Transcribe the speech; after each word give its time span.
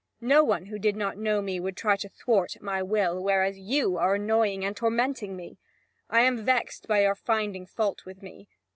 No 0.19 0.43
one, 0.43 0.65
who 0.65 0.79
did 0.79 0.95
not 0.95 1.19
know 1.19 1.43
me, 1.43 1.59
would 1.59 1.77
try 1.77 1.95
to 1.97 2.09
thwart 2.09 2.59
my 2.59 2.81
will; 2.81 3.21
whereas 3.23 3.59
you 3.59 3.97
are 3.97 4.15
annoying 4.15 4.65
and 4.65 4.75
tormenting 4.75 5.35
me. 5.37 5.59
I 6.09 6.21
am 6.21 6.43
vexed 6.43 6.87
by 6.87 7.03
your 7.03 7.13
finding 7.13 7.67
fault 7.67 8.03
with 8.03 8.23
me. 8.23 8.47